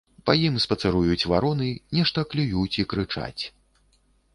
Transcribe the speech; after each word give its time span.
Па 0.27 0.33
ім 0.47 0.55
спацыруюць 0.65 1.27
вароны, 1.33 1.69
нешта 2.01 2.27
клююць 2.35 2.77
і 2.87 2.91
крычаць. 2.95 3.41